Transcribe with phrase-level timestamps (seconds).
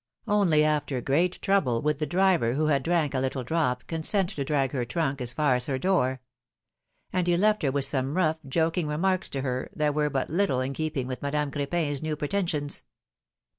[0.27, 4.43] Only after great trouble would the driver, who had drank a little drop, consent to
[4.43, 6.23] drag her trunk as far as her door;
[7.13, 10.59] and he left her with some rough, joking remarks to her, that were but little
[10.59, 12.81] in keeping with Madame Cr^pin's new pretensions.